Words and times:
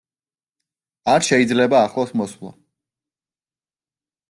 არ 1.15 1.27
შეიძლება 1.27 1.83
ახლოს 1.89 2.15
მოსვლა! 2.23 2.51